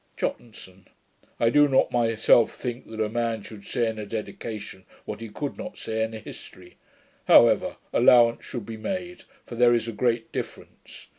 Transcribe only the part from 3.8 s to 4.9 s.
in a dedication